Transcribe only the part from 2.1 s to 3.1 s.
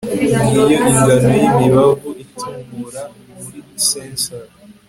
itumura